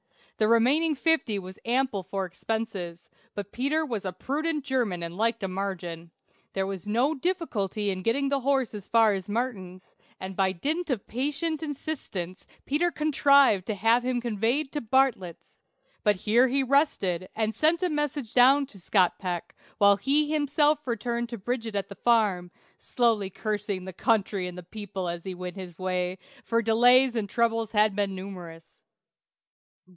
[0.37, 5.43] The remaining fifty was ample for expenses; but Peter was a prudent German and liked
[5.43, 6.09] a margin.
[6.53, 10.89] There was no difficulty in getting the horse as far as Martin's, and by dint
[10.89, 15.61] of patient insistence Peter contrived to have him conveyed to Bartlett's;
[16.03, 20.87] but here he rested and sent a messenger down to Scott Peck, while he himself
[20.87, 22.49] returned to Bridget at the farm,
[22.79, 27.15] slowly cursing the country and the people as he went his way, for his delays
[27.15, 28.81] and troubles had been numerous.